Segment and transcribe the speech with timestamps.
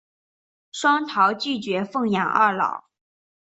[0.71, 2.85] 双桃拒绝奉养二老。